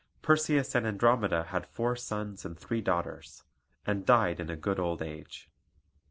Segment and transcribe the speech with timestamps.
[0.23, 3.43] Perseus and Andromeda had four sons and three daughters,
[3.85, 5.47] and died in a good old age.